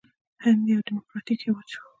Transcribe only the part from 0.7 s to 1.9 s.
یو ډیموکراټیک هیواد شو.